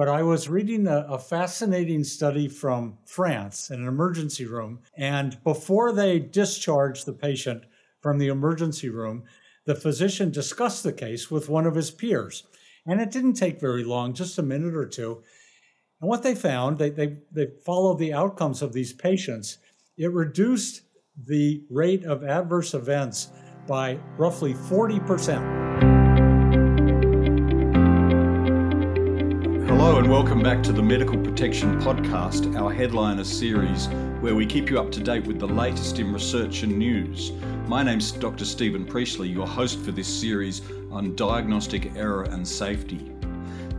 [0.00, 4.78] but I was reading a, a, fascinating study from France in an emergency room.
[4.96, 7.64] And before they discharged the patient
[8.00, 9.24] from the emergency room,
[9.66, 12.44] the physician discussed the case with one of his peers.
[12.86, 15.22] And it didn't take very long, just a minute or two.
[16.00, 19.58] And what they found, they, they, they followed the outcomes of these patients.
[19.98, 20.80] It reduced
[21.26, 23.28] the rate of adverse events
[23.66, 25.69] by roughly 40%.
[29.82, 33.88] Hello, and welcome back to the Medical Protection Podcast, our headliner series,
[34.20, 37.32] where we keep you up to date with the latest in research and news.
[37.66, 38.44] My name's Dr.
[38.44, 43.10] Stephen Priestley, your host for this series on diagnostic error and safety.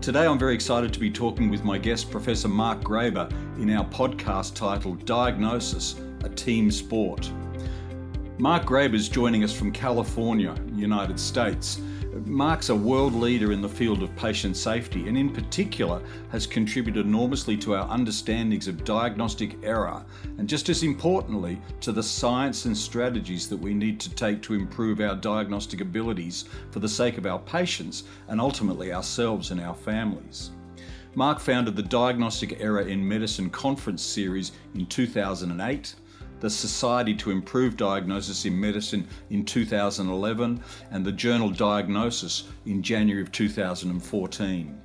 [0.01, 3.85] Today, I'm very excited to be talking with my guest, Professor Mark Graber, in our
[3.85, 7.31] podcast titled Diagnosis A Team Sport.
[8.39, 11.79] Mark Graber is joining us from California, United States.
[12.25, 17.05] Mark's a world leader in the field of patient safety and, in particular, has contributed
[17.05, 20.03] enormously to our understandings of diagnostic error
[20.37, 24.53] and, just as importantly, to the science and strategies that we need to take to
[24.53, 29.75] improve our diagnostic abilities for the sake of our patients and ultimately ourselves and our
[29.75, 30.51] families.
[31.15, 35.95] Mark founded the Diagnostic Error in Medicine conference series in 2008
[36.41, 43.21] the Society to Improve Diagnosis in Medicine in 2011, and the journal Diagnosis in January
[43.21, 44.81] of 2014.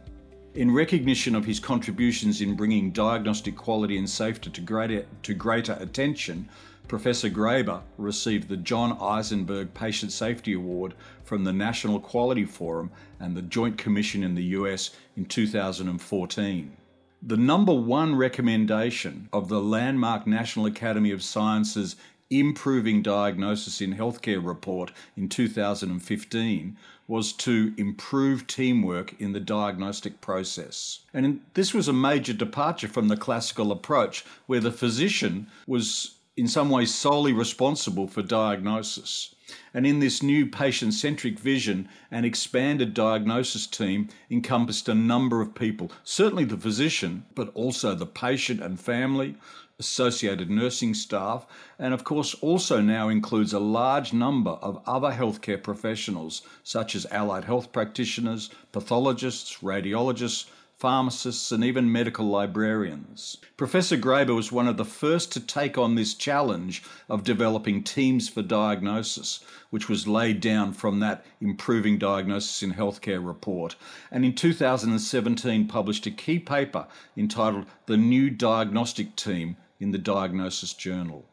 [0.54, 5.76] In recognition of his contributions in bringing diagnostic quality and safety to greater, to greater
[5.80, 6.48] attention,
[6.88, 13.36] Professor Graber received the John Eisenberg Patient Safety Award from the National Quality Forum and
[13.36, 16.76] the Joint Commission in the US in 2014.
[17.22, 21.96] The number one recommendation of the landmark National Academy of Sciences
[22.28, 26.76] Improving Diagnosis in Healthcare report in 2015
[27.08, 31.00] was to improve teamwork in the diagnostic process.
[31.14, 36.48] And this was a major departure from the classical approach, where the physician was in
[36.48, 39.35] some ways solely responsible for diagnosis.
[39.72, 45.54] And in this new patient centric vision, an expanded diagnosis team encompassed a number of
[45.54, 49.36] people, certainly the physician, but also the patient and family,
[49.78, 51.46] associated nursing staff,
[51.78, 57.06] and of course also now includes a large number of other healthcare professionals, such as
[57.10, 60.46] allied health practitioners, pathologists, radiologists,
[60.78, 63.38] pharmacists, and even medical librarians.
[63.56, 68.28] Professor Graber was one of the first to take on this challenge of developing teams
[68.28, 73.76] for diagnosis, which was laid down from that Improving Diagnosis in Healthcare report,
[74.10, 76.86] and in 2017 published a key paper
[77.16, 81.24] entitled The New Diagnostic Team in the Diagnosis Journal.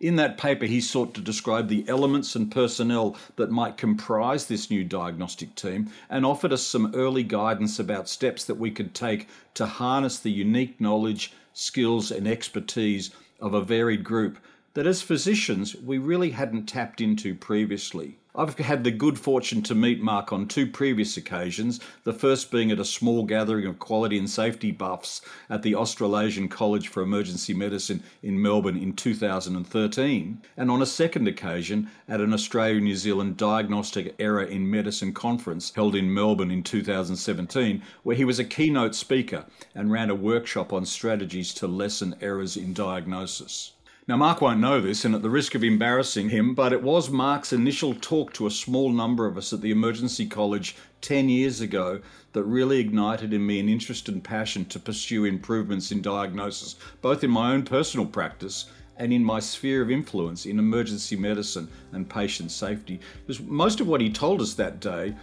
[0.00, 4.70] In that paper, he sought to describe the elements and personnel that might comprise this
[4.70, 9.26] new diagnostic team and offered us some early guidance about steps that we could take
[9.54, 13.10] to harness the unique knowledge, skills, and expertise
[13.40, 14.38] of a varied group
[14.74, 18.18] that as physicians we really hadn't tapped into previously.
[18.38, 22.70] I've had the good fortune to meet Mark on two previous occasions, the first being
[22.70, 27.52] at a small gathering of quality and safety buffs at the Australasian College for Emergency
[27.52, 33.36] Medicine in Melbourne in 2013, and on a second occasion at an Australia New Zealand
[33.36, 38.94] Diagnostic Error in Medicine conference held in Melbourne in 2017, where he was a keynote
[38.94, 43.72] speaker and ran a workshop on strategies to lessen errors in diagnosis.
[44.08, 47.10] Now, Mark won't know this, and at the risk of embarrassing him, but it was
[47.10, 51.60] Mark's initial talk to a small number of us at the Emergency College 10 years
[51.60, 52.00] ago
[52.32, 57.22] that really ignited in me an interest and passion to pursue improvements in diagnosis, both
[57.22, 62.08] in my own personal practice and in my sphere of influence in emergency medicine and
[62.08, 62.98] patient safety.
[63.26, 65.14] Because most of what he told us that day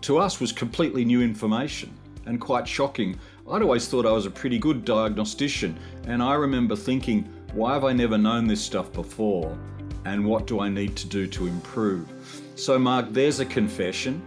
[0.00, 3.16] to us was completely new information and quite shocking.
[3.48, 7.84] I'd always thought I was a pretty good diagnostician, and I remember thinking, why have
[7.84, 9.56] I never known this stuff before?
[10.04, 12.06] And what do I need to do to improve?
[12.54, 14.20] So, Mark, there's a confession.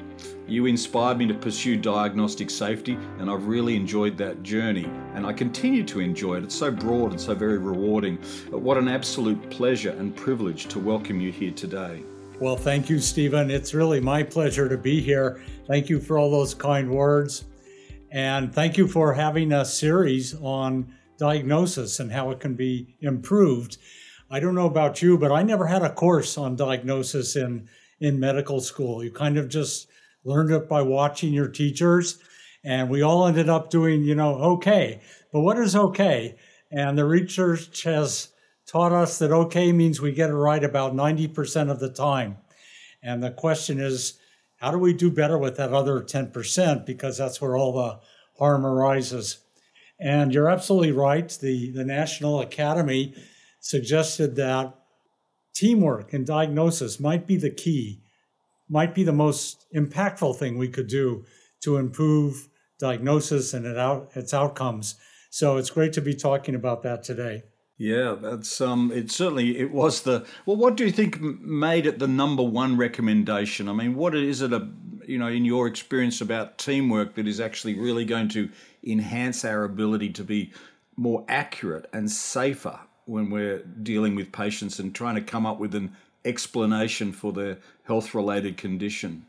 [0.48, 4.90] You inspired me to pursue diagnostic safety, and I've really enjoyed that journey.
[5.14, 6.44] And I continue to enjoy it.
[6.44, 8.18] It's so broad and so very rewarding.
[8.50, 12.02] But what an absolute pleasure and privilege to welcome you here today.
[12.40, 13.52] Well, thank you, Stephen.
[13.52, 15.40] It's really my pleasure to be here.
[15.68, 17.46] Thank you for all those kind words.
[18.12, 23.78] And thank you for having a series on diagnosis and how it can be improved.
[24.32, 27.68] I don't know about you, but I never had a course on diagnosis in,
[28.00, 29.04] in medical school.
[29.04, 29.88] You kind of just
[30.24, 32.20] learned it by watching your teachers.
[32.64, 35.02] And we all ended up doing, you know, okay.
[35.32, 36.38] But what is okay?
[36.72, 38.30] And the research has
[38.68, 42.38] taught us that okay means we get it right about 90% of the time.
[43.02, 44.20] And the question is,
[44.58, 46.86] how do we do better with that other 10%?
[46.86, 48.00] Because that's where all the
[48.38, 49.40] harm arises.
[50.00, 51.30] And you're absolutely right.
[51.42, 53.14] The, the National Academy
[53.60, 54.74] suggested that
[55.54, 58.02] teamwork and diagnosis might be the key,
[58.70, 61.26] might be the most impactful thing we could do
[61.62, 62.48] to improve
[62.80, 63.66] diagnosis and
[64.16, 64.96] its outcomes.
[65.30, 67.44] So it's great to be talking about that today.
[67.78, 68.92] Yeah, that's um.
[68.94, 70.58] It certainly it was the well.
[70.58, 73.70] What do you think made it the number one recommendation?
[73.70, 74.68] I mean, what is it a
[75.06, 78.50] you know in your experience about teamwork that is actually really going to
[78.84, 80.52] enhance our ability to be
[80.96, 85.74] more accurate and safer when we're dealing with patients and trying to come up with
[85.76, 85.96] an
[86.26, 89.26] explanation for their health related condition?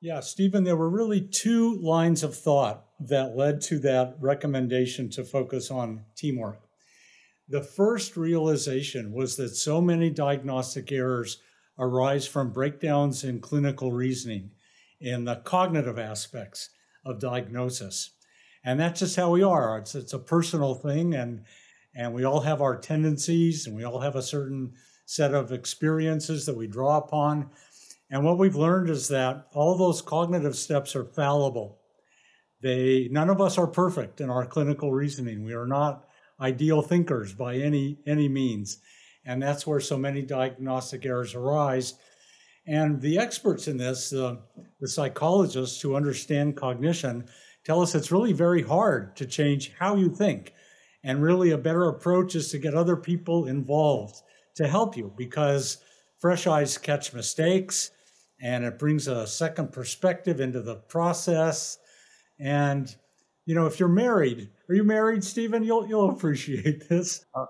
[0.00, 5.24] Yeah, Stephen, there were really two lines of thought that led to that recommendation to
[5.24, 6.60] focus on teamwork.
[7.48, 11.40] The first realization was that so many diagnostic errors
[11.78, 14.50] arise from breakdowns in clinical reasoning
[15.00, 16.70] in the cognitive aspects
[17.04, 18.10] of diagnosis.
[18.66, 19.78] And that's just how we are.
[19.78, 21.44] It's, it's a personal thing, and,
[21.94, 24.72] and we all have our tendencies, and we all have a certain
[25.06, 27.48] set of experiences that we draw upon.
[28.10, 31.78] And what we've learned is that all those cognitive steps are fallible.
[32.60, 35.44] They none of us are perfect in our clinical reasoning.
[35.44, 36.08] We are not
[36.40, 38.78] ideal thinkers by any any means,
[39.24, 41.94] and that's where so many diagnostic errors arise.
[42.66, 44.36] And the experts in this, uh,
[44.80, 47.28] the psychologists who understand cognition,
[47.66, 50.54] tell us it's really very hard to change how you think.
[51.02, 54.22] And really, a better approach is to get other people involved
[54.54, 55.78] to help you because
[56.18, 57.90] fresh eyes catch mistakes
[58.40, 61.78] and it brings a second perspective into the process.
[62.38, 62.94] And,
[63.46, 65.62] you know, if you're married, are you married, Stephen?
[65.62, 67.24] You'll you'll appreciate this.
[67.34, 67.46] Uh,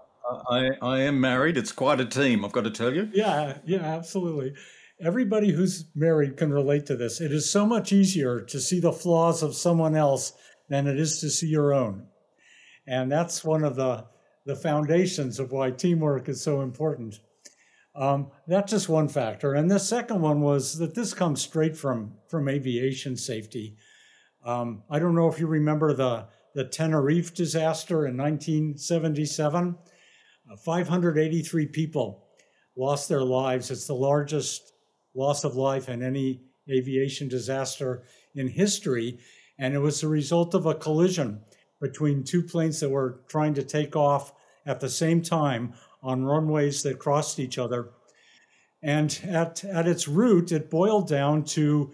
[0.50, 1.56] I I am married.
[1.56, 2.44] It's quite a team.
[2.44, 3.08] I've got to tell you.
[3.12, 4.54] Yeah, yeah, absolutely.
[4.98, 7.20] Everybody who's married can relate to this.
[7.20, 10.32] It is so much easier to see the flaws of someone else
[10.70, 12.06] than it is to see your own,
[12.87, 14.06] and that's one of the
[14.46, 17.20] the foundations of why teamwork is so important.
[17.94, 22.14] Um, that's just one factor, and the second one was that this comes straight from
[22.31, 23.76] from aviation safety.
[24.46, 29.76] Um, I don't know if you remember the the Tenerife disaster in 1977.
[30.50, 32.28] Uh, 583 people
[32.78, 33.70] lost their lives.
[33.70, 34.72] It's the largest
[35.16, 38.02] loss of life in any aviation disaster
[38.34, 39.18] in history.
[39.58, 41.40] And it was the result of a collision
[41.80, 44.32] between two planes that were trying to take off
[44.66, 47.90] at the same time on runways that crossed each other.
[48.82, 51.92] And at, at its root, it boiled down to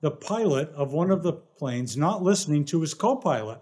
[0.00, 3.60] the pilot of one of the planes not listening to his co pilot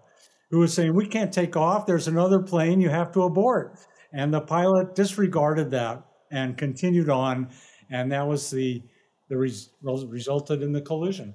[0.50, 1.86] who was saying, We can't take off.
[1.86, 2.80] There's another plane.
[2.80, 3.78] You have to abort.
[4.12, 7.48] And the pilot disregarded that and continued on.
[7.90, 8.82] And that was the,
[9.28, 11.34] the res- resulted in the collision.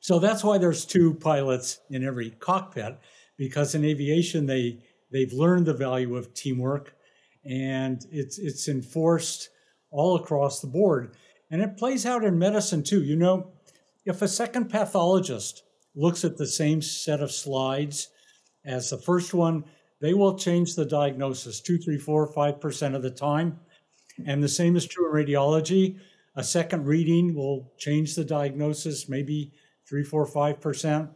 [0.00, 2.98] So that's why there's two pilots in every cockpit,
[3.36, 4.78] because in aviation, they,
[5.10, 6.94] they've learned the value of teamwork
[7.44, 9.48] and it's, it's enforced
[9.90, 11.16] all across the board.
[11.50, 13.02] And it plays out in medicine too.
[13.02, 13.52] You know,
[14.04, 15.62] if a second pathologist
[15.94, 18.08] looks at the same set of slides
[18.64, 19.64] as the first one,
[20.00, 23.58] they will change the diagnosis two, three, four, five percent of the time.
[24.26, 25.98] And the same is true in radiology.
[26.36, 29.52] A second reading will change the diagnosis, maybe
[29.88, 31.10] three, four, five percent.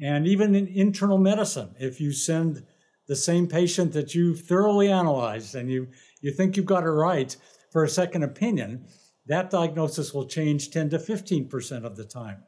[0.00, 2.64] And even in internal medicine, if you send
[3.08, 5.88] the same patient that you've thoroughly analyzed and you,
[6.20, 7.36] you think you've got it right
[7.70, 8.86] for a second opinion,
[9.26, 12.42] that diagnosis will change 10 to 15% of the time.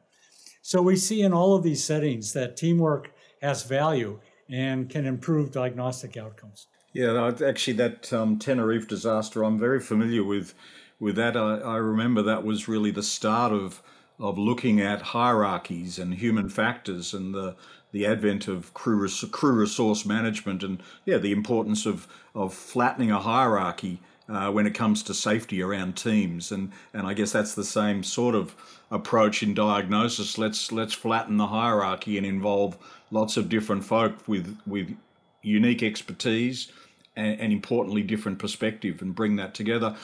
[0.61, 3.11] So we see in all of these settings that teamwork
[3.41, 6.67] has value and can improve diagnostic outcomes.
[6.93, 10.53] Yeah, actually, that um, Tenerife disaster, I'm very familiar with.
[10.99, 13.81] With that, I, I remember that was really the start of
[14.17, 17.55] of looking at hierarchies and human factors and the
[17.91, 23.11] the advent of crew res- crew resource management and yeah the importance of of flattening
[23.11, 27.55] a hierarchy uh, when it comes to safety around teams and and I guess that's
[27.55, 28.55] the same sort of
[28.89, 30.37] approach in diagnosis.
[30.37, 32.77] Let's let's flatten the hierarchy and involve
[33.11, 34.95] lots of different folk with with
[35.41, 36.71] unique expertise
[37.15, 39.95] and, and importantly different perspective and bring that together.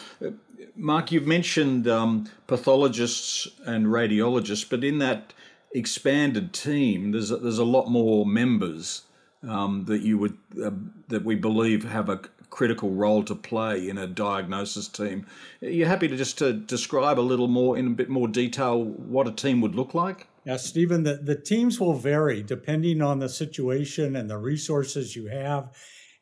[0.76, 5.34] Mark, you've mentioned um, pathologists and radiologists, but in that
[5.74, 9.04] expanded team, there's a, there's a lot more members
[9.48, 10.72] um, that you would uh,
[11.08, 15.26] that we believe have a critical role to play in a diagnosis team.
[15.62, 18.84] Are you happy to just to describe a little more in a bit more detail
[18.84, 20.28] what a team would look like?
[20.46, 25.28] Yeah, Stephen, the, the teams will vary depending on the situation and the resources you
[25.28, 25.70] have.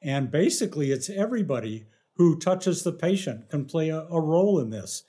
[0.02, 1.88] And basically, it's everybody
[2.20, 5.04] who touches the patient can play a, a role in this.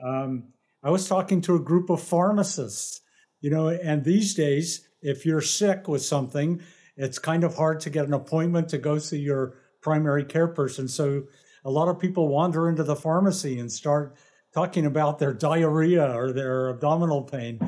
[0.00, 0.44] Um,
[0.84, 3.00] I was talking to a group of pharmacists,
[3.40, 6.62] you know, and these days if you're sick with something,
[6.96, 10.86] it's kind of hard to get an appointment to go see your primary care person.
[10.86, 11.24] So
[11.64, 14.16] a lot of people wander into the pharmacy and start
[14.54, 17.58] talking about their diarrhea or their abdominal pain.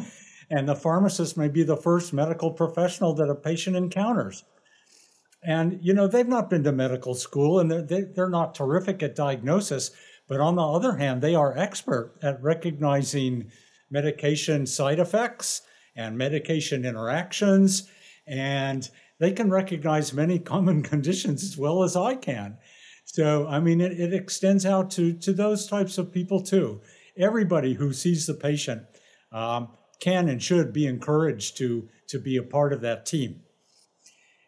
[0.49, 4.45] And the pharmacist may be the first medical professional that a patient encounters.
[5.47, 9.15] And, you know, they've not been to medical school and they're, they're not terrific at
[9.15, 9.93] diagnosis.
[10.29, 13.53] But on the other hand, they are expert at recognizing
[13.88, 15.62] medication side effects
[15.95, 17.88] and medication interactions.
[18.26, 22.59] And they can recognize many common conditions as well as I can.
[23.05, 26.81] So, I mean, it, it extends out to, to those types of people too.
[27.17, 28.83] Everybody who sees the patient
[29.31, 29.69] um,
[30.00, 33.43] can and should be encouraged to, to be a part of that team.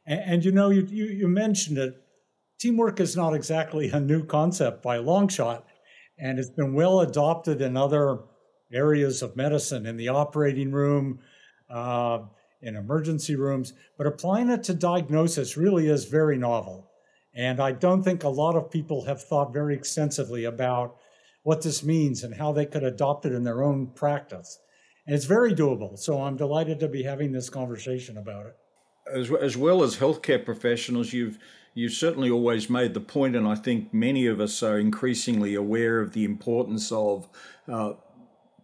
[0.08, 2.02] And, and you know, you, you, you mentioned it.
[2.58, 5.64] Teamwork is not exactly a new concept by long shot,
[6.18, 8.18] and it's been well adopted in other
[8.72, 11.20] areas of medicine, in the operating room,
[11.70, 12.18] uh,
[12.60, 13.74] in emergency rooms.
[13.96, 16.90] But applying it to diagnosis really is very novel.
[17.34, 20.96] And I don't think a lot of people have thought very extensively about
[21.44, 24.58] what this means and how they could adopt it in their own practice.
[25.06, 25.96] And it's very doable.
[25.96, 28.56] So I'm delighted to be having this conversation about it.
[29.12, 31.38] As, as well as healthcare professionals, you've
[31.74, 36.00] you've certainly always made the point, and I think many of us are increasingly aware
[36.00, 37.28] of the importance of
[37.68, 37.92] uh,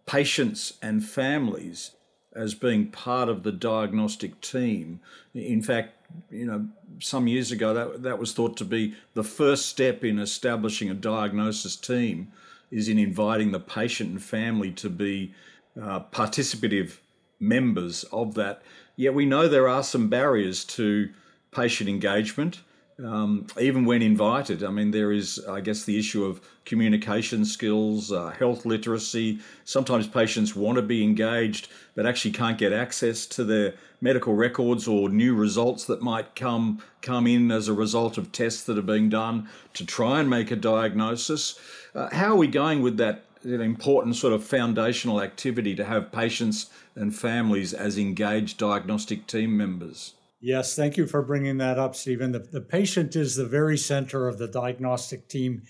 [0.05, 1.91] patients and families
[2.35, 4.99] as being part of the diagnostic team.
[5.33, 5.95] In fact,
[6.29, 6.67] you know,
[6.99, 10.93] some years ago that that was thought to be the first step in establishing a
[10.93, 12.31] diagnosis team
[12.71, 15.33] is in inviting the patient and family to be
[15.81, 16.97] uh, participative
[17.39, 18.61] members of that.
[18.95, 21.09] Yet we know there are some barriers to
[21.51, 22.61] patient engagement
[23.03, 24.63] um, even when invited.
[24.63, 29.39] I mean, there is, I guess, the issue of communication skills, uh, health literacy.
[29.65, 34.87] Sometimes patients want to be engaged, but actually can't get access to their medical records
[34.87, 38.83] or new results that might come come in as a result of tests that are
[38.83, 41.59] being done to try and make a diagnosis.
[41.93, 43.23] Uh, how are we going with that?
[43.45, 50.15] Important sort of foundational activity to have patients and families as engaged diagnostic team members.
[50.41, 52.31] Yes, thank you for bringing that up, Stephen.
[52.31, 55.63] The, the patient is the very center of the diagnostic team.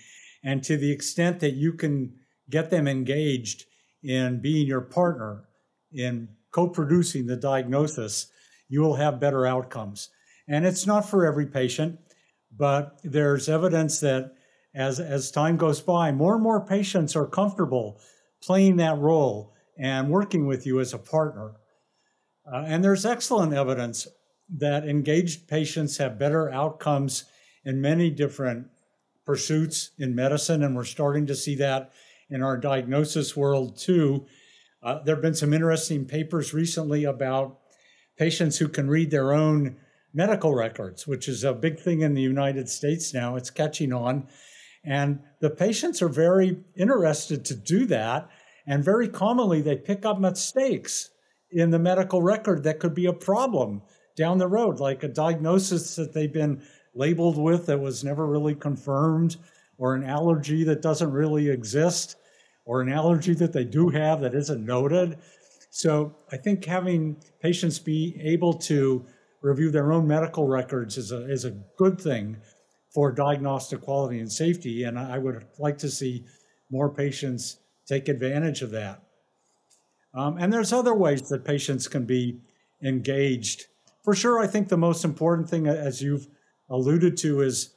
[0.43, 2.13] And to the extent that you can
[2.49, 3.65] get them engaged
[4.03, 5.45] in being your partner,
[5.91, 8.27] in co producing the diagnosis,
[8.67, 10.09] you will have better outcomes.
[10.47, 11.99] And it's not for every patient,
[12.55, 14.33] but there's evidence that
[14.75, 17.99] as, as time goes by, more and more patients are comfortable
[18.43, 21.53] playing that role and working with you as a partner.
[22.51, 24.07] Uh, and there's excellent evidence
[24.57, 27.23] that engaged patients have better outcomes
[27.63, 28.67] in many different
[29.25, 31.91] pursuits in medicine, and we're starting to see that
[32.29, 34.25] in our diagnosis world too.
[34.83, 37.57] Uh, there have been some interesting papers recently about
[38.17, 39.77] patients who can read their own
[40.13, 43.35] medical records, which is a big thing in the United States now.
[43.35, 44.27] It's catching on.
[44.85, 48.29] And the patients are very interested to do that.
[48.67, 51.09] And very commonly, they pick up mistakes
[51.51, 53.81] in the medical record that could be a problem
[54.15, 56.61] down the road, like a diagnosis that they've been
[56.93, 59.37] labeled with that was never really confirmed,
[59.77, 62.15] or an allergy that doesn't really exist,
[62.65, 65.17] or an allergy that they do have that isn't noted.
[65.69, 69.05] So I think having patients be able to
[69.41, 72.37] review their own medical records is a, is a good thing
[72.95, 74.83] for diagnostic quality and safety.
[74.83, 76.25] And I would like to see
[76.71, 79.03] more patients take advantage of that.
[80.15, 82.39] Um, and there's other ways that patients can be
[82.81, 83.65] engaged
[84.05, 86.27] for sure, I think the most important thing, as you've
[86.69, 87.73] alluded to, is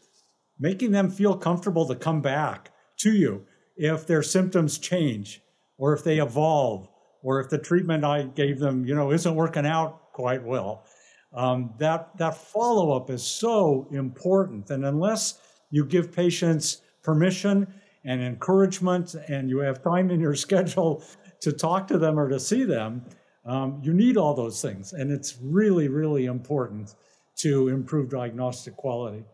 [0.58, 3.46] making them feel comfortable to come back to you
[3.78, 5.40] if their symptoms change
[5.78, 6.86] or if they evolve
[7.22, 10.84] or if the treatment I gave them, you know, isn't working out quite well.
[11.32, 17.66] Um, that that follow up is so important, and unless you give patients permission
[18.04, 21.02] and encouragement, and you have time in your schedule
[21.40, 23.04] to talk to them or to see them,
[23.44, 26.94] um, you need all those things, and it's really, really important
[27.36, 29.24] to improve diagnostic quality.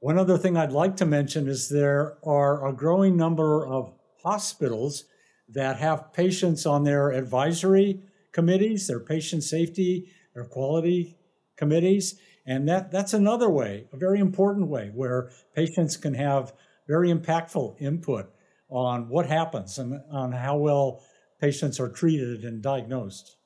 [0.00, 3.92] One other thing I'd like to mention is there are a growing number of
[4.22, 5.04] hospitals
[5.48, 8.00] that have patients on their advisory
[8.32, 11.16] committees, their patient safety, their quality
[11.56, 16.52] committees, and that, that's another way, a very important way, where patients can have
[16.86, 18.30] very impactful input
[18.68, 21.02] on what happens and on how well
[21.40, 23.36] patients are treated and diagnosed.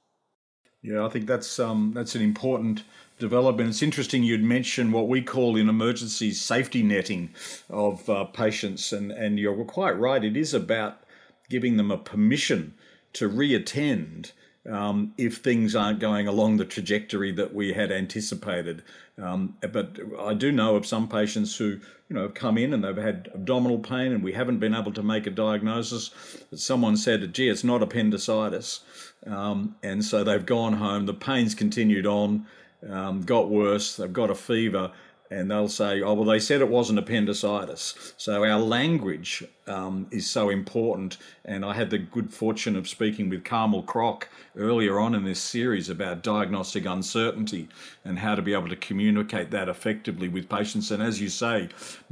[0.82, 2.84] Yeah, I think that's um, that's an important
[3.18, 3.68] development.
[3.68, 7.30] It's interesting you'd mention what we call in emergencies safety netting
[7.68, 10.22] of uh, patients, and and you're quite right.
[10.22, 11.02] It is about
[11.50, 12.74] giving them a permission
[13.14, 14.32] to reattend
[14.70, 18.82] um, if things aren't going along the trajectory that we had anticipated.
[19.20, 22.84] Um, but I do know of some patients who, you know, have come in and
[22.84, 26.10] they've had abdominal pain and we haven't been able to make a diagnosis.
[26.54, 28.80] Someone said, gee, it's not appendicitis.
[29.26, 32.46] Um, and so they've gone home, the pain's continued on,
[32.88, 34.92] um, got worse, they've got a fever,
[35.30, 38.14] and they'll say, oh, well, they said it wasn't appendicitis.
[38.16, 41.18] So our language um, is so important.
[41.44, 45.40] And I had the good fortune of speaking with Carmel Crock earlier on in this
[45.40, 47.68] series about diagnostic uncertainty
[48.04, 50.90] and how to be able to communicate that effectively with patients.
[50.90, 51.68] And as you say,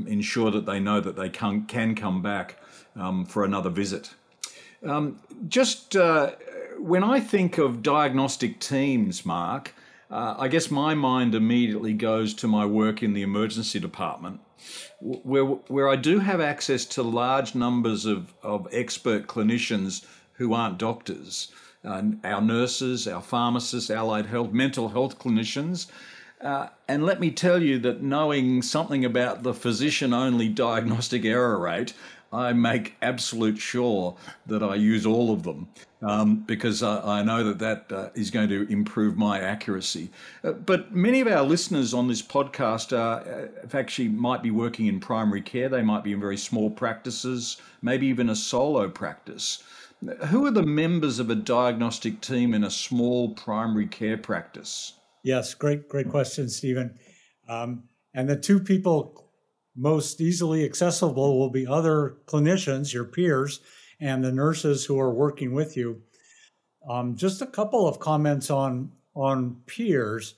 [0.07, 2.59] ensure that they know that they can, can come back
[2.97, 4.11] um, for another visit.
[4.85, 6.33] Um, just uh,
[6.79, 9.75] when I think of diagnostic teams, Mark,
[10.11, 14.41] uh, I guess my mind immediately goes to my work in the emergency department,
[15.01, 20.79] where, where I do have access to large numbers of, of expert clinicians who aren't
[20.79, 21.53] doctors.
[21.85, 25.87] Uh, our nurses, our pharmacists, allied health, mental health clinicians.
[26.41, 31.59] Uh, and let me tell you that knowing something about the physician only diagnostic error
[31.59, 31.95] rate
[32.33, 34.17] I make absolute sure
[34.47, 35.69] that I use all of them
[36.03, 40.11] um, because I, I, know that that uh, is going to improve my accuracy.
[40.45, 45.01] Uh, but many of our listeners on this podcast uh, actually might be working in
[45.01, 45.69] primary care.
[45.69, 49.63] They might be in very small practices, maybe even a solo practice.
[50.27, 54.93] Who are the members of a diagnostic team in a small primary care practice?
[55.23, 56.99] Yes, great, great question, Stephen.
[57.49, 59.26] Um, and the two people
[59.77, 63.61] most easily accessible will be other clinicians, your peers,
[64.01, 66.03] and the nurses who are working with you.
[66.89, 70.35] Um, just a couple of comments on on peers.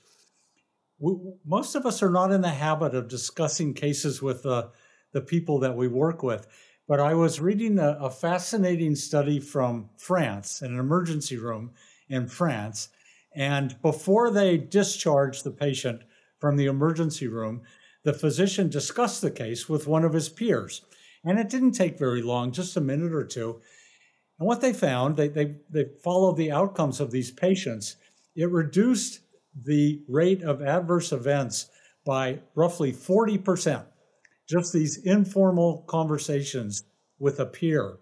[0.99, 1.15] We,
[1.45, 4.71] most of us are not in the habit of discussing cases with the
[5.13, 6.47] the people that we work with.
[6.87, 11.71] But I was reading a, a fascinating study from France, in an emergency room
[12.07, 12.89] in France,
[13.35, 16.01] and before they discharged the patient
[16.39, 17.61] from the emergency room,
[18.03, 20.83] the physician discussed the case with one of his peers.
[21.23, 23.61] And it didn't take very long, just a minute or two.
[24.39, 27.97] And what they found, they, they, they followed the outcomes of these patients.
[28.35, 29.19] It reduced
[29.65, 31.69] the rate of adverse events
[32.05, 33.85] by roughly 40%.
[34.47, 36.83] Just these informal conversations
[37.19, 37.97] with a peer.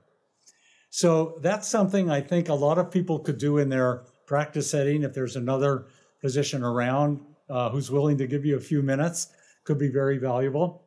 [0.91, 5.03] So that's something I think a lot of people could do in their practice setting
[5.03, 5.87] if there's another
[6.21, 7.19] physician around
[7.49, 9.27] uh, who's willing to give you a few minutes
[9.67, 10.85] could be very valuable.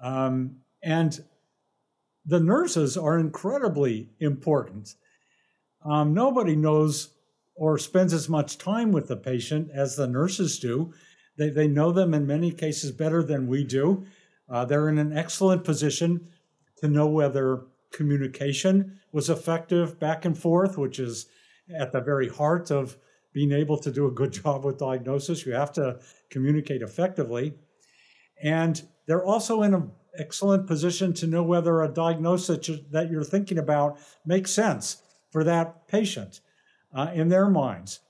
[0.00, 1.18] Um, and
[2.24, 4.94] the nurses are incredibly important.
[5.84, 7.10] Um, nobody knows
[7.56, 10.94] or spends as much time with the patient as the nurses do.
[11.36, 14.06] They, they know them in many cases better than we do.
[14.48, 16.28] Uh, they're in an excellent position
[16.76, 21.26] to know whether communication was effective back and forth, which is
[21.76, 22.96] at the very heart of
[23.32, 25.44] being able to do a good job with diagnosis.
[25.44, 25.98] You have to
[26.30, 27.54] communicate effectively.
[28.42, 33.58] And they're also in an excellent position to know whether a diagnosis that you're thinking
[33.58, 36.40] about makes sense for that patient
[36.94, 38.00] uh, in their minds.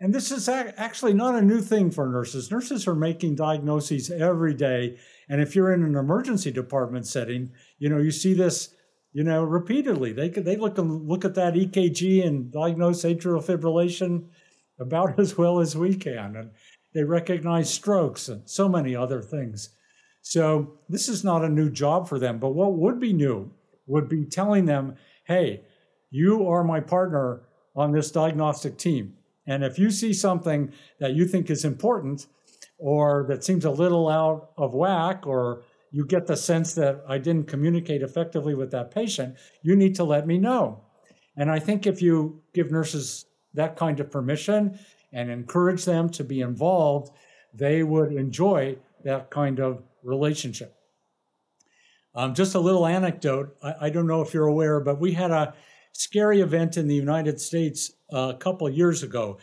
[0.00, 2.50] And this is actually not a new thing for nurses.
[2.50, 4.98] Nurses are making diagnoses every day.
[5.28, 8.74] And if you're in an emergency department setting, you know, you see this,
[9.12, 10.12] you know, repeatedly.
[10.12, 14.26] They could, they look look at that EKG and diagnose atrial fibrillation
[14.78, 16.36] about as well as we can.
[16.36, 16.50] And
[16.94, 19.70] they recognize strokes and so many other things.
[20.22, 22.38] So this is not a new job for them.
[22.38, 23.50] But what would be new
[23.86, 25.62] would be telling them, hey,
[26.10, 27.42] you are my partner
[27.76, 29.14] on this diagnostic team.
[29.46, 32.26] And if you see something that you think is important
[32.78, 37.18] or that seems a little out of whack, or you get the sense that I
[37.18, 40.80] didn't communicate effectively with that patient, you need to let me know.
[41.36, 44.78] And I think if you give nurses that kind of permission
[45.14, 47.10] and encourage them to be involved,
[47.54, 50.74] they would enjoy that kind of relationship.
[52.14, 53.56] Um, just a little anecdote.
[53.62, 55.54] I, I, don't know if you're aware, but we had a
[55.92, 59.38] scary event in the United States uh, a couple of years ago.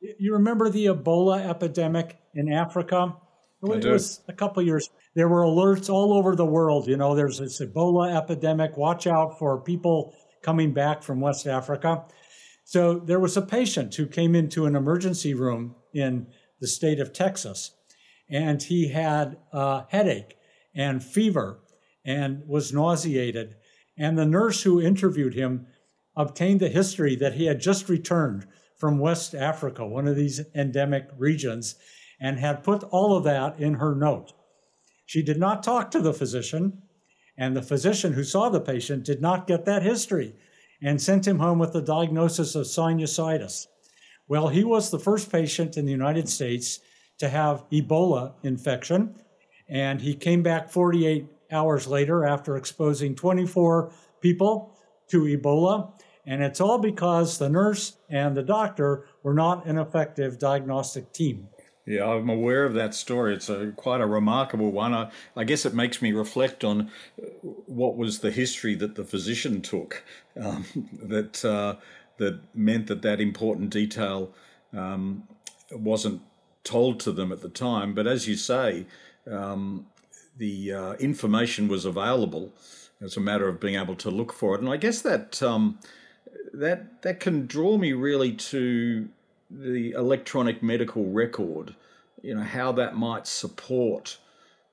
[0.00, 3.14] You remember the Ebola epidemic in Africa?
[3.62, 4.90] It was a couple of years.
[5.14, 6.86] There were alerts all over the world.
[6.86, 8.76] You know, there's this Ebola epidemic.
[8.76, 12.04] Watch out for people coming back from West Africa.
[12.68, 16.26] So there was a patient who came into an emergency room in
[16.60, 17.70] the state of Texas,
[18.28, 20.36] and he had a headache
[20.74, 21.60] and fever
[22.04, 23.54] and was nauseated.
[23.96, 25.68] And the nurse who interviewed him
[26.16, 31.08] obtained the history that he had just returned from West Africa, one of these endemic
[31.16, 31.76] regions,
[32.20, 34.32] and had put all of that in her note.
[35.04, 36.82] She did not talk to the physician,
[37.38, 40.34] and the physician who saw the patient did not get that history.
[40.82, 43.66] And sent him home with the diagnosis of sinusitis.
[44.28, 46.80] Well, he was the first patient in the United States
[47.18, 49.14] to have Ebola infection,
[49.68, 54.76] and he came back 48 hours later after exposing 24 people
[55.08, 55.92] to Ebola.
[56.26, 61.48] And it's all because the nurse and the doctor were not an effective diagnostic team.
[61.86, 63.34] Yeah, I'm aware of that story.
[63.34, 64.92] It's a quite a remarkable one.
[64.92, 66.90] I, I, guess it makes me reflect on
[67.22, 67.26] uh,
[67.66, 70.02] what was the history that the physician took
[70.40, 70.64] um,
[71.02, 71.76] that uh,
[72.18, 74.32] that meant that that important detail
[74.76, 75.28] um,
[75.70, 76.22] wasn't
[76.64, 77.94] told to them at the time.
[77.94, 78.86] But as you say,
[79.30, 79.86] um,
[80.36, 82.52] the uh, information was available.
[83.00, 85.78] It's a matter of being able to look for it, and I guess that um,
[86.52, 89.08] that that can draw me really to
[89.50, 91.74] the electronic medical record,
[92.22, 94.18] you know, how that might support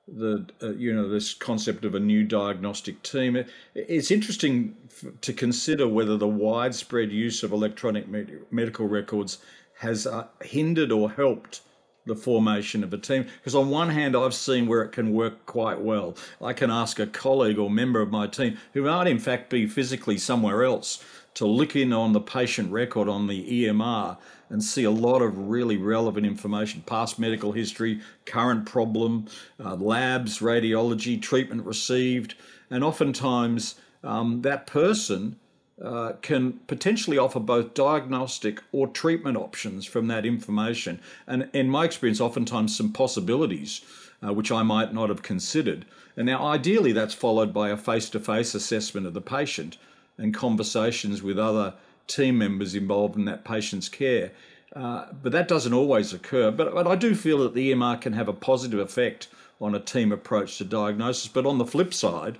[0.06, 3.36] the uh, you know this concept of a new diagnostic team.
[3.36, 9.38] It, it's interesting f- to consider whether the widespread use of electronic med- medical records
[9.78, 11.62] has uh, hindered or helped
[12.06, 13.26] the formation of a team.
[13.38, 16.14] Because on one hand, I've seen where it can work quite well.
[16.40, 19.66] I can ask a colleague or member of my team who might in fact be
[19.66, 21.02] physically somewhere else
[21.34, 24.16] to look in on the patient record on the EMR
[24.48, 29.26] and see a lot of really relevant information past medical history, current problem,
[29.62, 32.34] uh, labs, radiology, treatment received,
[32.70, 35.36] and oftentimes um, that person.
[35.82, 41.00] Uh, can potentially offer both diagnostic or treatment options from that information.
[41.26, 43.80] And in my experience, oftentimes some possibilities
[44.24, 45.84] uh, which I might not have considered.
[46.16, 49.76] And now, ideally, that's followed by a face to face assessment of the patient
[50.18, 51.74] and conversations with other
[52.06, 54.32] team members involved in that patient's care.
[54.74, 56.50] Uh, but that doesn't always occur.
[56.50, 59.28] But, but I do feel that the EMR can have a positive effect
[59.60, 61.28] on a team approach to diagnosis.
[61.28, 62.38] But on the flip side,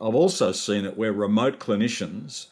[0.00, 2.46] I've also seen it where remote clinicians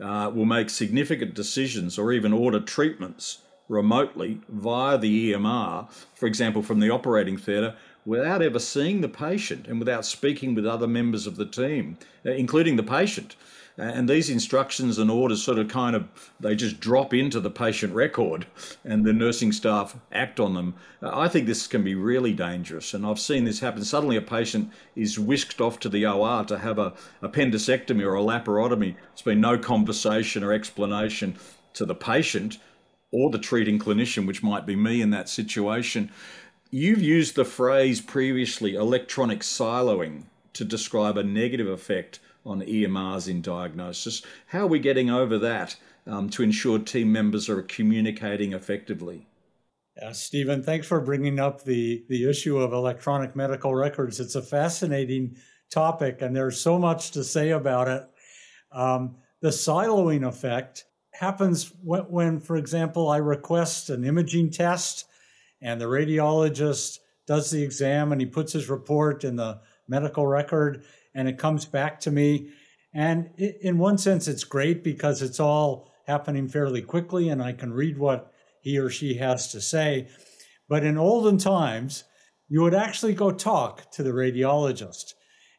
[0.00, 6.62] uh, will make significant decisions or even order treatments remotely via the EMR, for example,
[6.62, 11.26] from the operating theatre, without ever seeing the patient and without speaking with other members
[11.26, 13.36] of the team, uh, including the patient.
[13.78, 16.06] And these instructions and orders sort of kind of,
[16.38, 18.46] they just drop into the patient record
[18.84, 20.74] and the nursing staff act on them.
[21.00, 22.92] I think this can be really dangerous.
[22.92, 23.82] And I've seen this happen.
[23.82, 28.20] Suddenly a patient is whisked off to the OR to have a appendectomy or a
[28.20, 28.94] laparotomy.
[28.94, 31.36] There's been no conversation or explanation
[31.74, 32.58] to the patient
[33.10, 36.10] or the treating clinician, which might be me in that situation.
[36.70, 43.42] You've used the phrase previously, electronic siloing, to describe a negative effect on EMRs in
[43.42, 44.22] diagnosis.
[44.46, 45.76] How are we getting over that
[46.06, 49.26] um, to ensure team members are communicating effectively?
[49.96, 54.20] Yeah, Stephen, thanks for bringing up the, the issue of electronic medical records.
[54.20, 55.36] It's a fascinating
[55.70, 58.08] topic, and there's so much to say about it.
[58.72, 65.04] Um, the siloing effect happens when, when, for example, I request an imaging test
[65.60, 70.84] and the radiologist does the exam and he puts his report in the medical record
[71.14, 72.48] and it comes back to me.
[72.94, 77.72] And in one sense, it's great because it's all happening fairly quickly and I can
[77.72, 80.08] read what he or she has to say.
[80.68, 82.04] But in olden times,
[82.48, 85.14] you would actually go talk to the radiologist.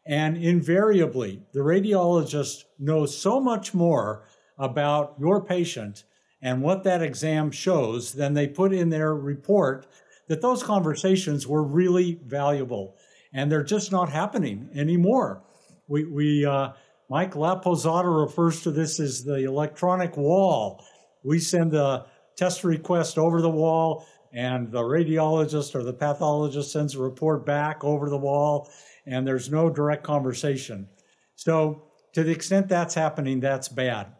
[0.05, 4.27] And invariably, the radiologist knows so much more
[4.59, 6.03] about your patient
[6.41, 9.87] and what that exam shows than they put in their report
[10.27, 12.95] that those conversations were really valuable
[13.33, 15.43] and they're just not happening anymore.
[15.87, 16.69] We, we uh,
[17.09, 20.83] Mike Laposata refers to this as the electronic wall.
[21.23, 22.05] We send a
[22.37, 27.83] test request over the wall, and the radiologist or the pathologist sends a report back
[27.83, 28.69] over the wall,
[29.05, 30.87] and there's no direct conversation.
[31.35, 34.13] So, to the extent that's happening, that's bad.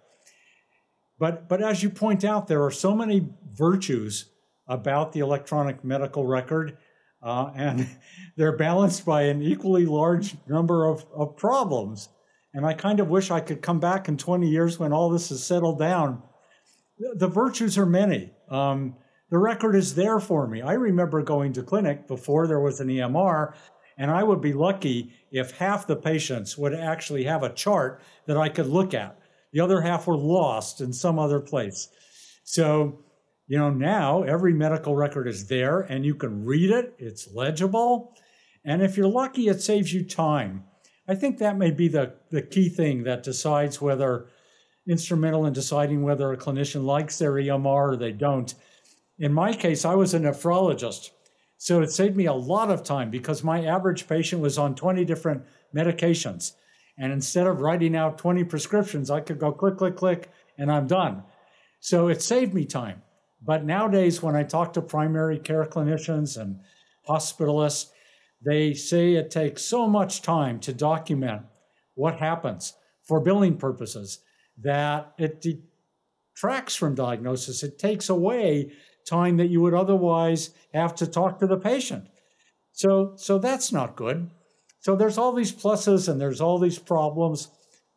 [1.19, 4.29] But, but as you point out, there are so many virtues
[4.67, 6.77] about the electronic medical record
[7.23, 7.87] uh, and
[8.37, 12.09] they're balanced by an equally large number of, of problems.
[12.53, 15.31] And I kind of wish I could come back in 20 years when all this
[15.31, 16.21] is settled down.
[17.15, 18.31] The virtues are many.
[18.49, 18.95] Um,
[19.31, 20.61] the record is there for me.
[20.61, 23.55] I remember going to clinic before there was an EMR,
[23.97, 28.37] and I would be lucky if half the patients would actually have a chart that
[28.37, 29.17] I could look at.
[29.51, 31.89] The other half were lost in some other place.
[32.43, 32.99] So
[33.53, 38.17] you know, now every medical record is there and you can read it, it's legible.
[38.65, 40.63] And if you're lucky, it saves you time.
[41.07, 44.25] I think that may be the, the key thing that decides whether
[44.89, 48.55] instrumental in deciding whether a clinician likes their EMR or they don't.
[49.19, 51.11] In my case, I was a nephrologist.
[51.59, 55.05] So it saved me a lot of time because my average patient was on 20
[55.05, 55.43] different
[55.75, 56.53] medications.
[56.97, 60.87] And instead of writing out 20 prescriptions, I could go click, click, click, and I'm
[60.87, 61.21] done.
[61.79, 63.02] So it saved me time.
[63.45, 66.59] But nowadays, when I talk to primary care clinicians and
[67.07, 67.89] hospitalists,
[68.45, 71.43] they say it takes so much time to document
[71.95, 74.19] what happens for billing purposes
[74.61, 77.63] that it detracts from diagnosis.
[77.63, 78.71] It takes away
[79.07, 82.07] time that you would otherwise have to talk to the patient.
[82.71, 84.29] So, so that's not good.
[84.79, 87.49] So there's all these pluses and there's all these problems.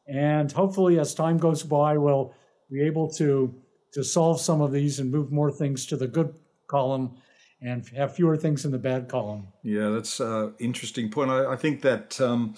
[0.07, 2.33] And hopefully, as time goes by, we'll
[2.71, 3.55] be able to,
[3.97, 6.35] to solve some of these and move more things to the good
[6.67, 7.17] column
[7.63, 9.49] and have fewer things in the bad column.
[9.63, 11.31] Yeah, that's an interesting point.
[11.31, 12.57] I, I think that um,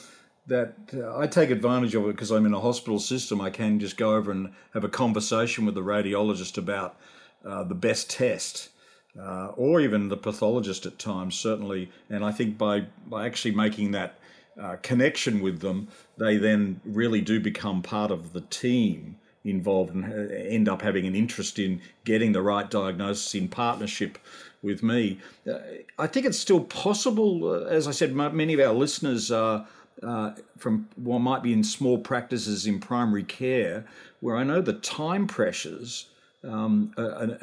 [0.49, 3.41] that uh, I take advantage of it because I'm in a hospital system.
[3.41, 6.97] I can just go over and have a conversation with the radiologist about
[7.45, 8.71] uh, the best test.
[9.19, 11.91] Uh, or even the pathologist at times, certainly.
[12.09, 14.21] And I think by, by actually making that
[14.61, 19.17] uh, connection with them, they then really do become part of the team
[19.51, 24.19] involved and uh, end up having an interest in getting the right diagnosis in partnership
[24.63, 25.19] with me.
[25.49, 25.59] Uh,
[25.99, 29.67] I think it's still possible, uh, as I said, many of our listeners are.
[30.01, 33.85] Uh, from what might be in small practices in primary care,
[34.21, 36.07] where I know the time pressures
[36.45, 37.37] um, are,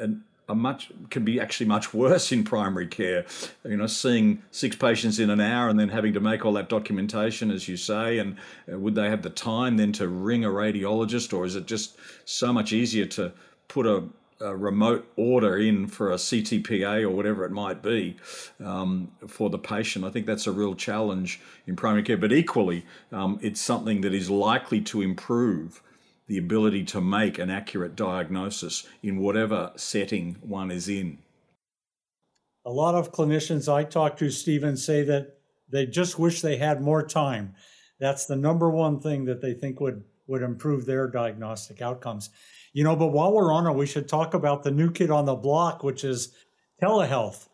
[0.48, 3.26] are much can be actually much worse in primary care.
[3.64, 6.68] You know, seeing six patients in an hour and then having to make all that
[6.68, 8.36] documentation, as you say, and
[8.72, 11.96] uh, would they have the time then to ring a radiologist, or is it just
[12.24, 13.32] so much easier to
[13.68, 14.04] put a
[14.40, 18.16] a remote order in for a CTPA or whatever it might be
[18.62, 20.04] um, for the patient.
[20.04, 24.12] I think that's a real challenge in primary care, but equally, um, it's something that
[24.12, 25.82] is likely to improve
[26.26, 31.18] the ability to make an accurate diagnosis in whatever setting one is in.
[32.64, 35.38] A lot of clinicians I talk to, Stephen, say that
[35.70, 37.54] they just wish they had more time.
[38.00, 42.30] That's the number one thing that they think would, would improve their diagnostic outcomes.
[42.72, 45.24] You know, but while we're on it, we should talk about the new kid on
[45.24, 46.34] the block, which is
[46.82, 47.48] telehealth,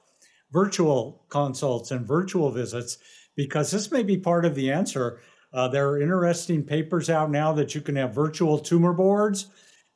[0.51, 2.99] virtual consults, and virtual visits,
[3.37, 5.21] because this may be part of the answer.
[5.53, 9.49] Uh, there are interesting papers out now that you can have virtual tumor boards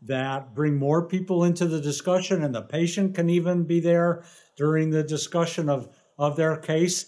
[0.02, 4.24] that bring more people into the discussion, and the patient can even be there
[4.56, 5.88] during the discussion of,
[6.18, 7.06] of their case.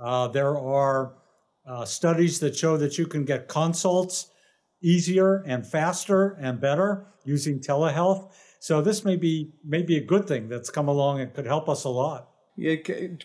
[0.00, 1.14] Uh, there are
[1.66, 4.30] uh, studies that show that you can get consults
[4.82, 8.32] easier and faster and better using telehealth.
[8.60, 11.84] So this may be maybe a good thing that's come along and could help us
[11.84, 12.29] a lot.
[12.60, 12.76] Yeah,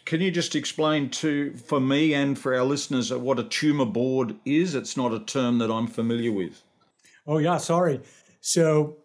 [0.05, 3.83] can you just explain to for me and for our listeners uh, what a tumor
[3.83, 4.75] board is?
[4.75, 6.63] It's not a term that I'm familiar with.
[7.27, 7.99] Oh yeah, sorry.
[8.39, 8.95] So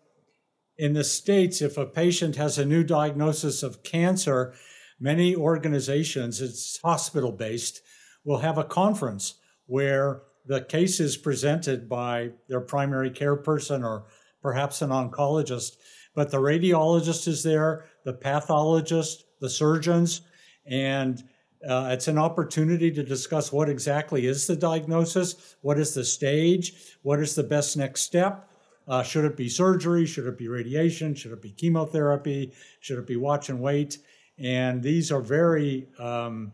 [0.79, 4.55] in the states if a patient has a new diagnosis of cancer,
[5.01, 7.81] many organizations, it's hospital based,
[8.25, 9.35] will have a conference
[9.67, 14.07] where the case is presented by their primary care person or
[14.41, 15.73] perhaps an oncologist,
[16.15, 20.23] but the radiologist is there, the pathologist, the surgeons,
[20.67, 21.25] and
[21.69, 26.97] uh, it's an opportunity to discuss what exactly is the diagnosis, what is the stage,
[27.03, 28.49] what is the best next step.
[28.89, 30.07] Uh, should it be surgery?
[30.07, 31.15] Should it be radiation?
[31.15, 32.53] Should it be chemotherapy?
[32.81, 33.99] Should it be watch and wait?
[34.39, 36.53] And these are very um,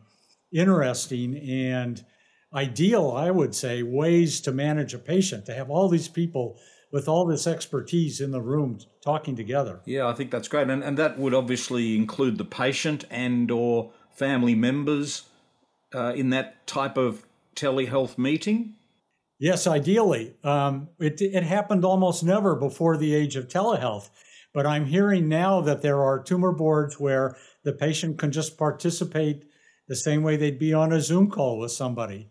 [0.52, 2.04] interesting and
[2.52, 6.58] ideal, I would say, ways to manage a patient, to have all these people
[6.92, 9.80] with all this expertise in the room talking together.
[9.84, 10.68] Yeah, I think that's great.
[10.68, 15.24] And, and that would obviously include the patient and or family members
[15.94, 18.74] uh, in that type of telehealth meeting?
[19.38, 20.34] Yes, ideally.
[20.44, 24.08] Um, it, it happened almost never before the age of telehealth.
[24.54, 29.44] But I'm hearing now that there are tumor boards where the patient can just participate
[29.88, 32.30] the same way they'd be on a Zoom call with somebody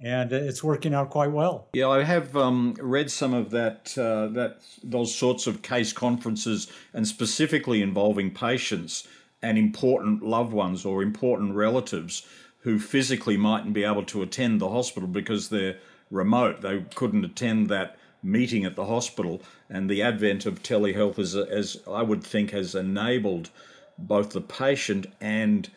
[0.00, 1.68] and it's working out quite well.
[1.72, 6.70] Yeah, I have um, read some of that uh, that those sorts of case conferences,
[6.92, 9.06] and specifically involving patients
[9.42, 12.26] and important loved ones or important relatives
[12.60, 15.78] who physically mightn't be able to attend the hospital because they're
[16.10, 16.62] remote.
[16.62, 21.80] They couldn't attend that meeting at the hospital, and the advent of telehealth, as, as
[21.88, 23.50] I would think, has enabled
[23.98, 25.70] both the patient and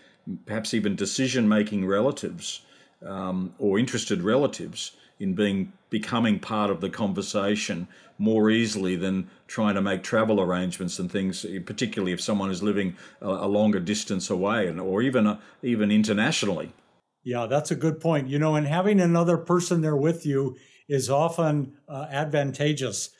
[0.46, 2.62] perhaps even decision making relatives
[3.06, 9.76] um, or interested relatives in being becoming part of the conversation more easily than trying
[9.76, 14.30] to make travel arrangements and things, particularly if someone is living a, a longer distance
[14.30, 16.72] away and or even uh, even internationally.
[17.24, 18.28] Yeah, that's a good point.
[18.28, 20.56] You know, and having another person there with you
[20.88, 23.12] is often uh, advantageous.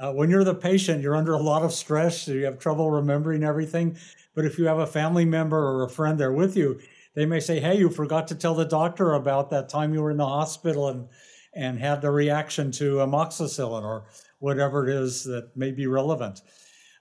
[0.00, 2.90] Uh, when you're the patient, you're under a lot of stress, so you have trouble
[2.90, 3.96] remembering everything.
[4.34, 6.80] But if you have a family member or a friend there with you,
[7.14, 10.10] they may say, "Hey, you forgot to tell the doctor about that time you were
[10.10, 11.08] in the hospital," and
[11.54, 14.06] and had the reaction to amoxicillin or
[14.38, 16.42] whatever it is that may be relevant.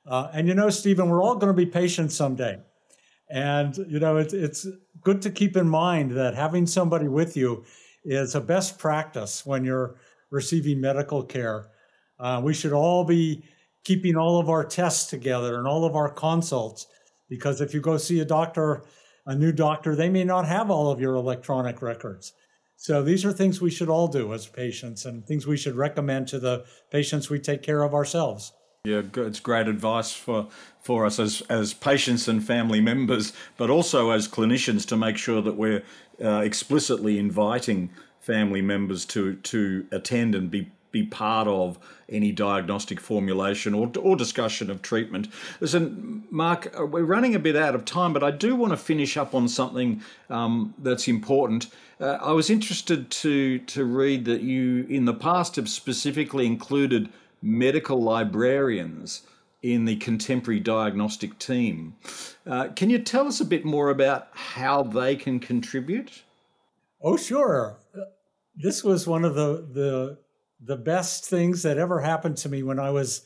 [0.07, 2.59] Uh, and you know, Stephen, we're all going to be patients someday.
[3.29, 4.67] And you know, it's it's
[5.01, 7.63] good to keep in mind that having somebody with you
[8.03, 9.99] is a best practice when you're
[10.31, 11.69] receiving medical care.
[12.19, 13.43] Uh, we should all be
[13.83, 16.87] keeping all of our tests together and all of our consults
[17.29, 18.83] because if you go see a doctor,
[19.29, 22.33] a new doctor, they may not have all of your electronic records.
[22.75, 26.27] So these are things we should all do as patients and things we should recommend
[26.29, 28.53] to the patients we take care of ourselves.
[28.85, 30.47] Yeah, it's great advice for,
[30.81, 35.43] for us as, as patients and family members, but also as clinicians to make sure
[35.43, 35.83] that we're
[36.23, 42.99] uh, explicitly inviting family members to, to attend and be be part of any diagnostic
[42.99, 45.27] formulation or, or discussion of treatment.
[45.59, 48.77] Listen, Mark, uh, we're running a bit out of time, but I do want to
[48.77, 51.67] finish up on something um, that's important.
[51.99, 57.09] Uh, I was interested to to read that you, in the past, have specifically included
[57.41, 59.23] medical librarians
[59.61, 61.95] in the contemporary diagnostic team.
[62.47, 66.23] Uh, can you tell us a bit more about how they can contribute?
[67.01, 67.77] Oh, sure.
[68.55, 70.17] This was one of the the
[70.63, 73.21] the best things that ever happened to me when I was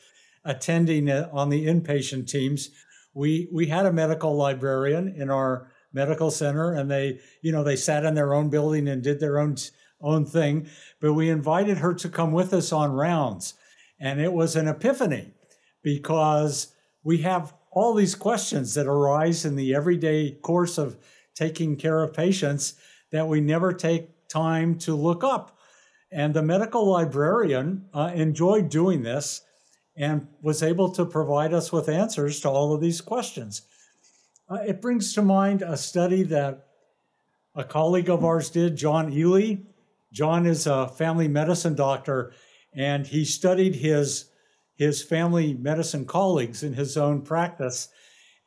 [0.46, 2.69] attending uh, on the inpatient teams.
[3.13, 7.76] We we had a medical librarian in our medical center, and they you know they
[7.76, 9.56] sat in their own building and did their own
[10.02, 10.67] own thing.
[11.00, 13.56] But we invited her to come with us on rounds,
[14.00, 15.34] and it was an epiphany
[15.84, 20.98] because we have all these questions that arise in the everyday course of
[21.36, 22.76] taking care of patients
[23.12, 25.53] that we never take time to look up
[26.13, 29.41] and the medical librarian uh, enjoyed doing this
[29.95, 33.63] and was able to provide us with answers to all of these questions.
[34.49, 36.67] Uh, it brings to mind a study that
[37.56, 39.58] a colleague of ours did, John Ely.
[40.12, 42.34] John is a family medicine doctor,
[42.76, 44.26] and he studied his,
[44.76, 47.89] his family medicine colleagues in his own practice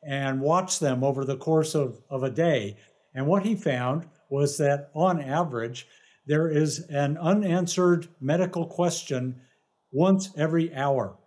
[0.03, 2.77] and watched them over the course of, of a day.
[3.15, 5.87] And what he found was that on average,
[6.27, 9.41] there is an unanswered medical question
[9.93, 11.19] once every hour.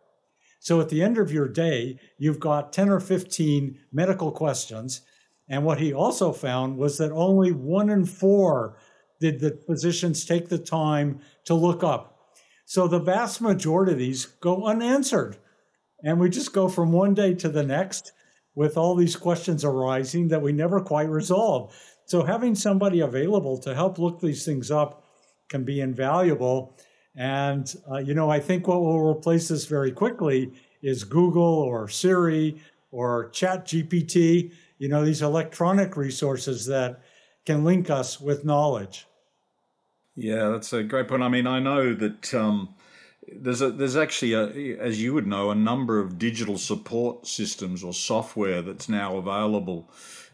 [0.59, 5.01] So at the end of your day, you've got 10 or 15 medical questions.
[5.47, 8.77] And what he also found was that only one in four
[9.19, 12.19] did the physicians take the time to look up.
[12.65, 15.37] So the vast majority of these go unanswered.
[16.03, 18.11] And we just go from one day to the next
[18.55, 21.73] with all these questions arising that we never quite resolve.
[22.09, 25.03] So having somebody available to help look these things up
[25.47, 26.75] can be invaluable.
[27.15, 31.87] And, uh, you know, I think what will replace this very quickly is Google or
[31.87, 37.01] Siri or Chat GPT, you know, these electronic resources that
[37.45, 39.05] can link us with knowledge.
[40.15, 41.21] Yeah, that's a great point.
[41.21, 42.73] I mean, I know that um,
[43.31, 47.83] there's a, there's actually, a, as you would know, a number of digital support systems
[47.83, 49.91] or software that's now available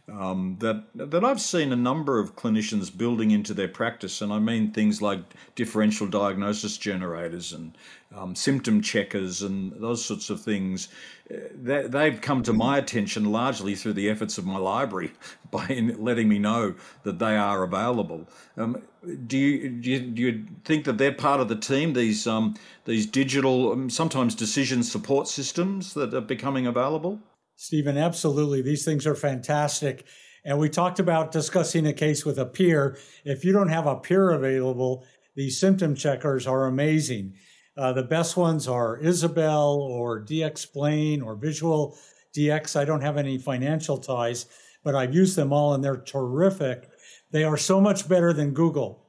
[0.08, 4.38] um, that that I've seen a number of clinicians building into their practice, and I
[4.38, 5.20] mean things like
[5.56, 7.76] differential diagnosis generators and
[8.16, 10.90] um, symptom checkers and those sorts of things.
[11.30, 15.12] That they've come to my attention largely through the efforts of my library
[15.52, 15.66] by
[15.98, 18.28] letting me know that they are available.
[18.58, 18.84] Um,
[19.26, 21.94] do you, do you, do you think that they're part of the team?
[21.94, 27.20] These um, these digital, um, sometimes decision support systems that are becoming available.
[27.56, 28.62] Stephen, absolutely.
[28.62, 30.06] These things are fantastic.
[30.44, 32.98] And we talked about discussing a case with a peer.
[33.24, 37.34] If you don't have a peer available, these symptom checkers are amazing.
[37.78, 41.98] Uh, the best ones are Isabel or DXplain or Visual
[42.36, 42.80] DX.
[42.80, 44.46] I don't have any financial ties,
[44.84, 46.90] but I've used them all and they're terrific.
[47.32, 49.06] They are so much better than Google.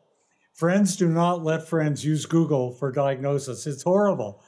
[0.55, 3.67] Friends do not let friends use Google for diagnosis.
[3.67, 4.43] It's horrible.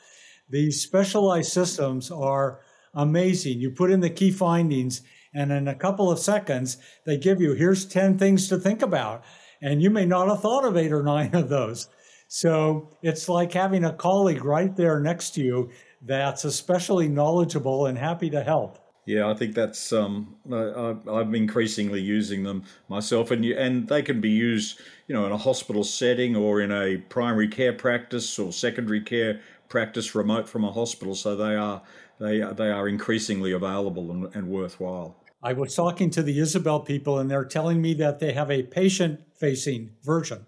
[0.49, 2.61] These specialized systems are
[2.95, 3.61] amazing.
[3.61, 5.03] You put in the key findings,
[5.35, 9.25] and in a couple of seconds, they give you here's 10 things to think about.
[9.61, 11.89] And you may not have thought of eight or nine of those.
[12.29, 15.71] So it's like having a colleague right there next to you
[16.03, 18.79] that's especially knowledgeable and happy to help.
[19.07, 24.03] Yeah, I think that's um, I, I'm increasingly using them myself, and you, and they
[24.03, 28.39] can be used, you know, in a hospital setting or in a primary care practice
[28.39, 31.15] or secondary care practice remote from a hospital.
[31.15, 31.81] So they are
[32.21, 35.23] they they are increasingly available and, and worthwhile.
[35.43, 38.65] I was talking to the Isabel people, and they're telling me that they have a
[38.65, 40.47] patient facing version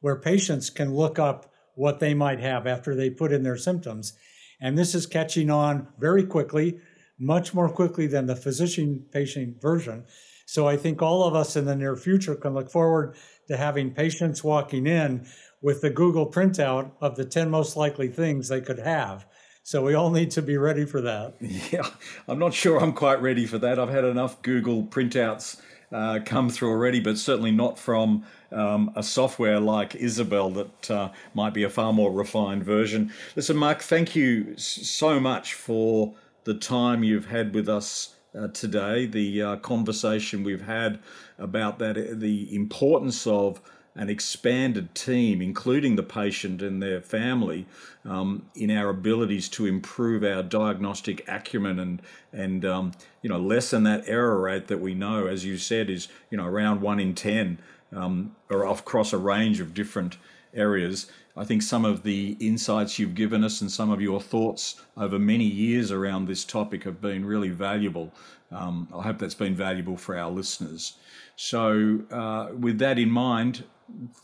[0.00, 4.12] where patients can look up what they might have after they put in their symptoms.
[4.60, 6.78] And this is catching on very quickly,
[7.18, 10.04] much more quickly than the physician patient version.
[10.46, 13.16] So I think all of us in the near future can look forward
[13.48, 15.26] to having patients walking in
[15.62, 19.26] with the Google printout of the 10 most likely things they could have.
[19.68, 21.34] So we all need to be ready for that.
[21.70, 21.86] Yeah,
[22.26, 23.78] I'm not sure I'm quite ready for that.
[23.78, 25.60] I've had enough Google printouts
[25.92, 31.10] uh, come through already, but certainly not from um, a software like Isabel that uh,
[31.34, 33.12] might be a far more refined version.
[33.36, 36.14] Listen, Mark, thank you so much for
[36.44, 40.98] the time you've had with us uh, today, the uh, conversation we've had
[41.38, 43.60] about that, the importance of
[43.98, 47.66] an expanded team, including the patient and their family,
[48.04, 52.00] um, in our abilities to improve our diagnostic acumen and
[52.32, 52.92] and um,
[53.22, 56.46] you know lessen that error rate that we know, as you said, is you know
[56.46, 57.58] around one in ten,
[57.92, 60.16] um, or across a range of different
[60.54, 61.10] areas.
[61.36, 65.18] I think some of the insights you've given us and some of your thoughts over
[65.18, 68.12] many years around this topic have been really valuable.
[68.50, 70.94] Um, I hope that's been valuable for our listeners.
[71.36, 73.62] So, uh, with that in mind,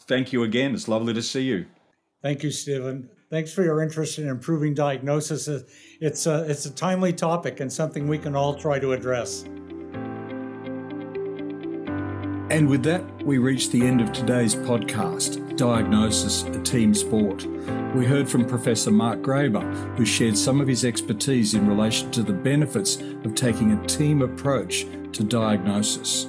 [0.06, 0.74] thank you again.
[0.74, 1.66] It's lovely to see you.
[2.22, 3.10] Thank you, Stephen.
[3.30, 5.48] Thanks for your interest in improving diagnosis.
[6.00, 9.44] It's a, it's a timely topic and something we can all try to address.
[12.50, 17.46] And with that, we reach the end of today's podcast Diagnosis, a Team Sport.
[17.94, 19.62] We heard from Professor Mark Graber,
[19.96, 24.22] who shared some of his expertise in relation to the benefits of taking a team
[24.22, 26.26] approach to diagnosis.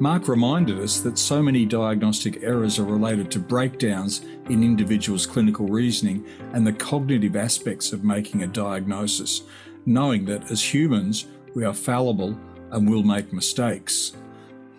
[0.00, 5.66] Mark reminded us that so many diagnostic errors are related to breakdowns in individuals' clinical
[5.66, 9.42] reasoning and the cognitive aspects of making a diagnosis,
[9.86, 11.26] knowing that as humans,
[11.56, 12.38] we are fallible
[12.70, 14.12] and will make mistakes.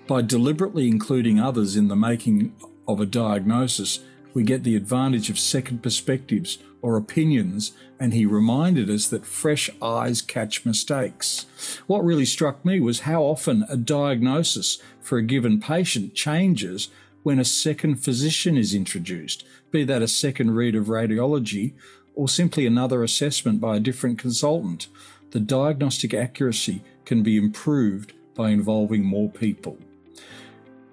[0.08, 2.56] By deliberately including others in the making
[2.88, 4.00] of a diagnosis,
[4.34, 9.70] we get the advantage of second perspectives or opinions, and he reminded us that fresh
[9.82, 11.46] eyes catch mistakes.
[11.88, 16.90] What really struck me was how often a diagnosis for a given patient changes
[17.24, 21.74] when a second physician is introduced, be that a second read of radiology
[22.16, 24.88] or simply another assessment by a different consultant.
[25.32, 29.78] The diagnostic accuracy can be improved by involving more people.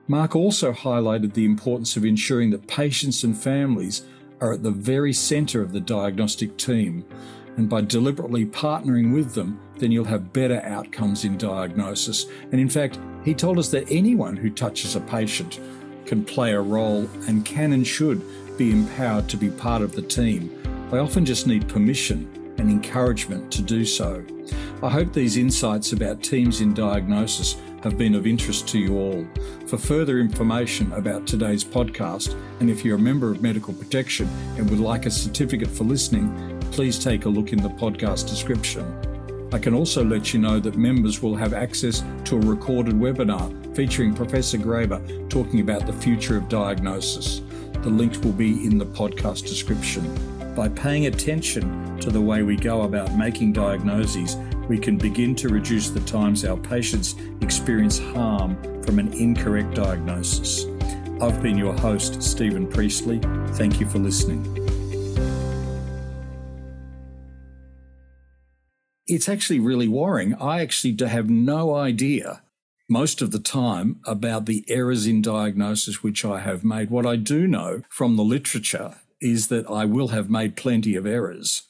[0.08, 4.02] Mark also highlighted the importance of ensuring that patients and families
[4.40, 7.04] are at the very centre of the diagnostic team,
[7.56, 12.26] and by deliberately partnering with them, then you'll have better outcomes in diagnosis.
[12.52, 15.58] And in fact, he told us that anyone who touches a patient
[16.04, 18.22] can play a role and can and should
[18.56, 20.50] be empowered to be part of the team.
[20.90, 24.24] They often just need permission and encouragement to do so.
[24.82, 29.26] I hope these insights about teams in diagnosis have been of interest to you all.
[29.66, 34.68] For further information about today's podcast, and if you're a member of Medical Protection and
[34.70, 38.84] would like a certificate for listening, please take a look in the podcast description.
[39.52, 43.74] I can also let you know that members will have access to a recorded webinar
[43.76, 47.40] featuring Professor Graber talking about the future of diagnosis.
[47.82, 50.04] The link will be in the podcast description.
[50.56, 54.36] By paying attention to the way we go about making diagnoses,
[54.68, 60.66] we can begin to reduce the times our patients experience harm from an incorrect diagnosis.
[61.20, 63.20] I've been your host, Stephen Priestley.
[63.54, 64.44] Thank you for listening.
[69.06, 70.34] It's actually really worrying.
[70.34, 72.42] I actually have no idea
[72.88, 76.90] most of the time about the errors in diagnosis which I have made.
[76.90, 81.06] What I do know from the literature is that I will have made plenty of
[81.06, 81.68] errors.